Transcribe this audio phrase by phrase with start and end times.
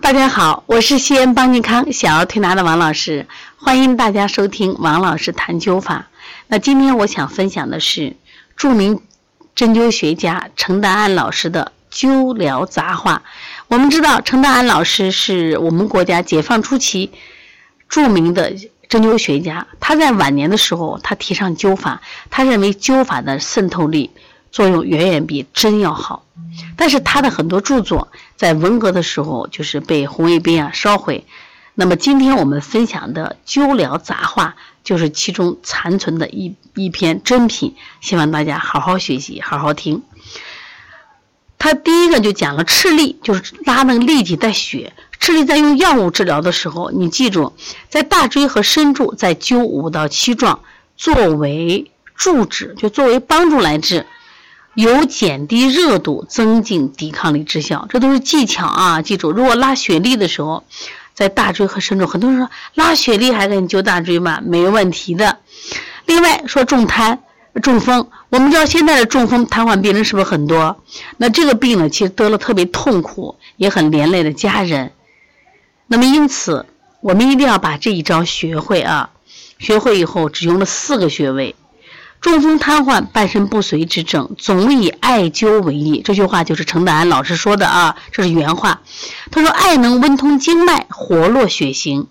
[0.00, 6.06] 大家好，我是西安邦尼康小儿推拿的王老师，欢迎大家收听王老师谈灸法。
[6.46, 8.16] 那今天我想分享的是
[8.56, 9.02] 著名
[9.54, 13.22] 针灸学家程达安老师的灸疗杂话。
[13.66, 17.10] 我们知道程达安老师是我们国家解放初期
[17.88, 18.54] 著名的
[18.88, 24.10] 针灸学家，他在晚年的时候，他提倡灸法，他认为灸法的渗透力。
[24.50, 26.24] 作用远远比针要好，
[26.76, 31.24] 但是他的很多著作在文革的时候就是被红卫兵啊烧毁。
[31.74, 40.02] 那么今天我们分享的《灸疗杂话》就是其中残存的一一篇珍品，希望大家好好学习，好好听。
[41.56, 44.92] 他第一个就讲了赤痢，就是拉那个痢体带血。
[45.20, 47.52] 赤痢在用药物治疗的时候，你记住，
[47.88, 50.60] 在大椎和深柱再灸五到七壮，
[50.96, 54.06] 作为助治，就作为帮助来治。
[54.74, 59.02] 有减低热度、增进抵抗力之效，这都是技巧啊！
[59.02, 60.64] 记住，如果拉血力的时候，
[61.14, 64.40] 在大椎和深柱，很多人说拉血力还给你灸大椎吗？
[64.44, 65.38] 没问题的。
[66.06, 67.18] 另外说中瘫、
[67.60, 70.80] 中风，我们知道现在的中风瘫痪病人是不是很多？
[71.16, 74.92] 那这个病呢，其实得了特别痛苦，也很连累了家人。
[75.88, 76.66] 那么因此，
[77.00, 79.10] 我们一定要把这一招学会啊！
[79.58, 81.56] 学会以后，只用了四个穴位。
[82.20, 86.02] 中风瘫痪、半身不遂之症，总以艾灸为宜。
[86.02, 88.82] 这句话就是程达安老师说的啊，这是原话。
[89.30, 92.08] 他说：“艾能温通经脉，活络血行。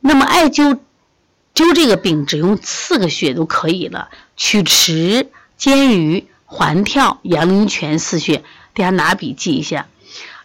[0.00, 0.78] 那么艾灸
[1.54, 8.38] 灸这个病，只用四个穴都可以了：曲池、肩盂、环跳、阳陵泉四穴。
[8.72, 9.88] 大家拿笔记一下，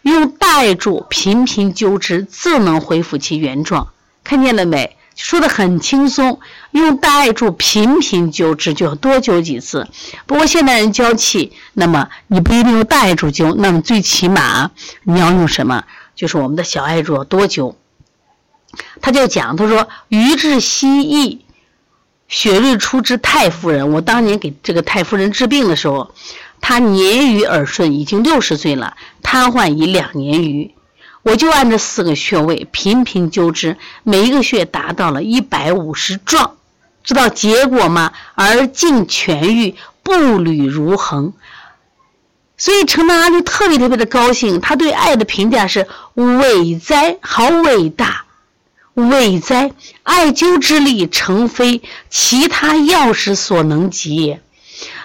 [0.01, 3.87] 用大艾柱频频灸之，自能恢复其原状。
[4.25, 6.39] 看见了没？”说的很轻松，
[6.71, 9.87] 用大艾柱频频灸治，就要多灸几次。
[10.25, 14.71] 不过现代人娇气，那么你不一定用大艾柱灸，那么最起码
[15.03, 15.83] 你要用什么？
[16.15, 17.75] 就是我们的小艾柱多灸。
[19.01, 21.45] 他就讲，他说：“余治西翼，
[22.27, 23.91] 雪日出之太夫人。
[23.91, 26.13] 我当年给这个太夫人治病的时候，
[26.59, 30.73] 她年余耳顺，已经六十岁了，瘫痪已两年余。”
[31.23, 36.57] 我就按这四个穴位频频灸之，每一个穴达到了一百五十壮，
[37.03, 38.11] 知道结果吗？
[38.35, 41.33] 而尽痊愈，步履如恒。
[42.57, 48.25] 所以程道安就特别特别的高兴，他对爱的评价是伟哉，好伟大，
[48.93, 49.71] 伟哉！
[50.03, 54.37] 艾灸之力，诚非其他药师所能及。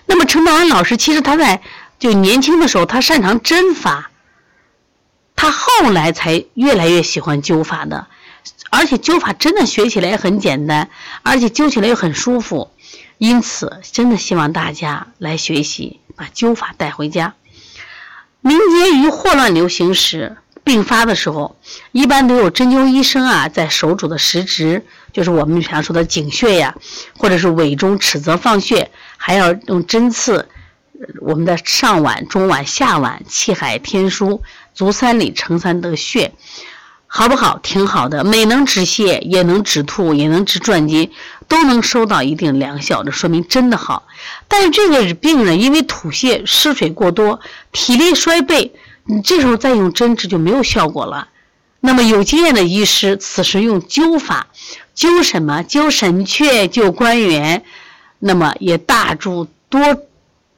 [0.07, 1.63] 那么程道安老师其实他在
[1.99, 4.11] 就年轻的时候，他擅长针法。
[5.51, 8.07] 后来才越来越喜欢灸法的，
[8.71, 10.91] 而且灸法真的学起来也很简单，
[11.23, 12.71] 而且灸起来又很舒服，
[13.19, 17.35] 因此真的希望大家来学习，把灸法带回家。
[18.41, 21.57] 民间于霍乱流行时病发的时候，
[21.93, 26.75] 一般都有针灸医生啊在手主的食指，就是我们常说的井穴呀，
[27.17, 30.49] 或者是尾中尺泽放穴，还要用针刺
[31.21, 34.41] 我们的上脘、中脘、下脘、气海、天枢。
[34.79, 36.33] 足三里、承三得穴，
[37.09, 37.59] 好不好？
[37.61, 41.11] 挺好的，美能止泻，也能止吐，也能治转筋，
[41.49, 44.05] 都能收到一定疗效，这说明真的好。
[44.47, 47.41] 但是这个病人因为吐泻、失水过多，
[47.73, 48.71] 体力衰惫，
[49.03, 51.27] 你这时候再用针治就没有效果了。
[51.81, 54.47] 那么有经验的医师，此时用灸法，
[54.97, 55.65] 灸什么？
[55.65, 57.65] 灸神阙，灸关元，
[58.21, 59.81] 那么也大柱多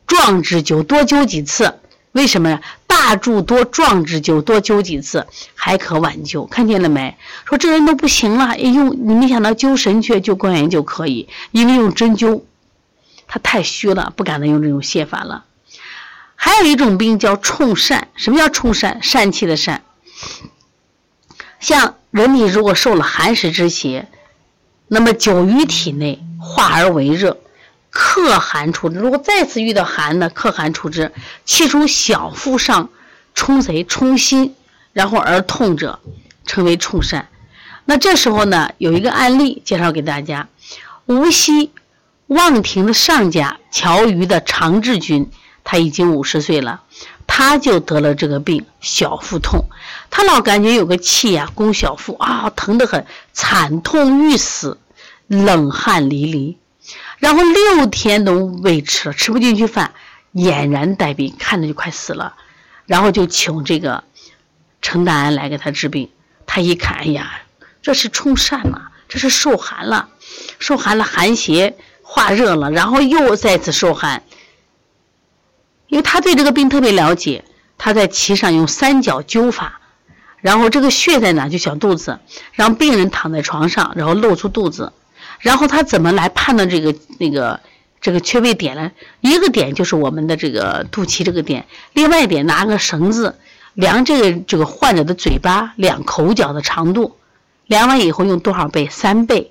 [0.06, 1.78] 壮之灸，多灸几次。
[2.12, 2.60] 为什么呀？
[3.00, 7.16] 大柱多壮之灸多灸几次还可挽救，看见了没？
[7.46, 12.42] 说这人都不行了，用你没想到灸神阙、灸关元就可以，因为用针灸，
[13.26, 15.46] 他太虚了，不敢再用这种泻法了。
[16.36, 19.00] 还有一种病叫冲疝，什么叫冲疝？
[19.00, 19.78] 疝气的疝。
[21.58, 24.08] 像人体如果受了寒湿之邪，
[24.88, 27.38] 那么久于体内化而为热。
[27.90, 30.30] 克寒出之，如果再次遇到寒呢？
[30.30, 31.12] 克寒出之，
[31.44, 32.88] 气从小腹上
[33.34, 34.54] 冲贼冲心，
[34.92, 35.98] 然后而痛者，
[36.46, 37.24] 称为冲疝。
[37.84, 40.48] 那这时候呢，有一个案例介绍给大家：
[41.06, 41.72] 无锡
[42.28, 45.28] 望亭的上家乔瑜的常志军，
[45.64, 46.82] 他已经五十岁了，
[47.26, 49.64] 他就得了这个病，小腹痛，
[50.10, 54.78] 他老感觉有个气呀攻小腹啊，疼得很，惨痛欲死，
[55.26, 56.54] 冷汗淋漓。
[57.18, 59.92] 然后六天都未吃了，吃不进去饭，
[60.34, 62.34] 俨然带病，看着就快死了。
[62.86, 64.04] 然后就请这个
[64.82, 66.10] 程大安来给他治病。
[66.46, 67.42] 他一看，哎呀，
[67.82, 70.08] 这是冲疝嘛，这是受寒了，
[70.58, 74.24] 受寒了，寒邪化热了，然后又再次受寒。
[75.86, 77.44] 因为他对这个病特别了解，
[77.78, 79.80] 他在其上用三角灸法，
[80.40, 81.48] 然后这个穴在哪？
[81.48, 82.18] 就小肚子，
[82.52, 84.92] 让病人躺在床上，然后露出肚子，
[85.40, 87.60] 然后他怎么来判断这个那个
[88.00, 88.92] 这个缺位点呢？
[89.20, 93.38] 一个点就是我们的这个肚脐这个点，另外一点拿个绳子
[93.74, 97.16] 量这个这个患者的嘴巴两口角的长度，
[97.66, 98.88] 量完以后用多少倍？
[98.90, 99.50] 三倍，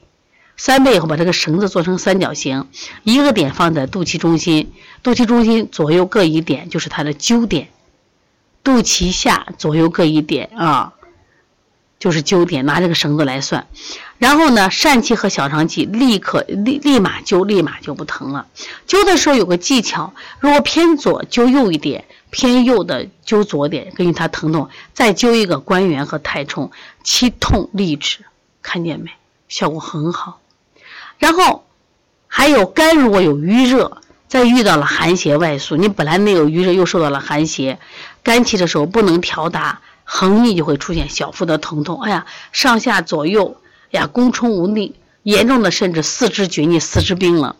[0.58, 2.68] 三倍以后把这个绳子做成三角形，
[3.04, 4.72] 一个点放在肚脐中心，
[5.04, 7.70] 肚脐中心左右各一点，就是它的灸点。
[8.62, 10.94] 肚脐下左右各一点啊，
[11.98, 13.68] 就是灸点，拿这个绳子来算。
[14.20, 18.46] 然后呢，疝气和小肠气立刻立立马灸，立马就不疼了。
[18.88, 26.70] 灸的时候有个技巧，如果偏左灸右一点，偏右的灸左点，根据它疼痛再灸一个关元和太冲，
[27.04, 28.20] 其痛立止，
[28.62, 29.10] 看见没？
[29.48, 30.40] 效果很好。
[31.18, 31.66] 然后
[32.28, 33.98] 还有肝如果有淤热。
[34.28, 37.80] 再遇到了寒邪外宿，你本来没有余热，又受到了寒邪，
[38.22, 42.00] 肝气的时候不能调达，横逆就会出现小腹的疼痛。
[42.04, 43.58] 哎呀，上下左右
[43.92, 47.56] 呀，宫冲无力，严重的甚至四肢厥逆、四肢冰冷。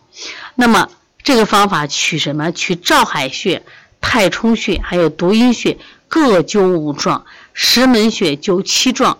[0.54, 0.88] 那么
[1.22, 2.50] 这个方法取什么？
[2.52, 3.62] 取照海穴、
[4.00, 5.78] 太冲穴，还有独阴穴，
[6.08, 9.18] 各灸五壮；石门穴灸七壮。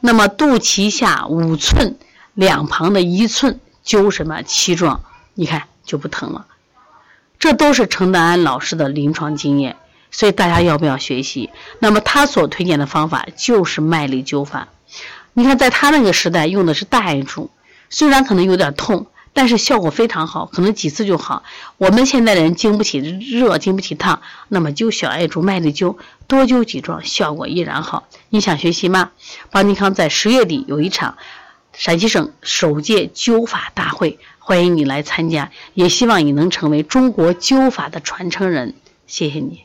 [0.00, 1.96] 那么肚脐下五寸
[2.34, 5.02] 两旁的一寸灸什么七壮？
[5.34, 6.46] 你看就不疼了。
[7.38, 9.76] 这都是程德安老师的临床经验，
[10.10, 11.50] 所以大家要不要学习？
[11.78, 14.68] 那么他所推荐的方法就是麦粒灸法。
[15.36, 17.50] 你看，在他那个时代用的是大艾柱，
[17.90, 21.42] 虽然可能有点痛，但是效果非常好，可能几次就好。
[21.76, 25.96] 我们现在的人经不起热，经不起烫，那么灸小艾柱、麦粒灸，
[26.28, 28.06] 多灸几壮，效果依然好。
[28.30, 29.10] 你想学习吗？
[29.50, 31.18] 邦尼康在十月底有一场
[31.72, 34.20] 陕西省首届灸法大会。
[34.38, 38.74] 欢迎你来参加，也希望你能成为中国灸法的传承人。
[39.08, 39.64] 谢谢你。